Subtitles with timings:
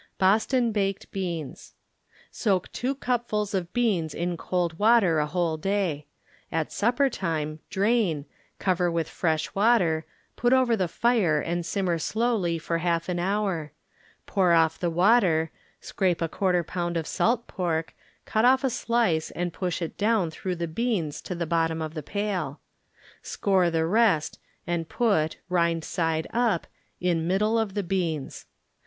[0.17, 1.75] Boston Baked Beans
[2.31, 6.07] Soak 2 cupfuls of beans in cold water a whole day.
[6.51, 8.25] At supper time drain,
[8.57, 13.73] cover with fresh water, put over the fire and simmer slowly for half an hour;
[14.25, 15.51] pour off the water,
[15.81, 17.93] scrape a ^ pound of salt pork,
[18.25, 21.93] cut of^ a slice and push it down through the beans to the bottom of
[21.93, 22.59] the pail;
[23.21, 26.65] score the rest and put, rind side up,
[26.99, 28.47] in middle of the beans.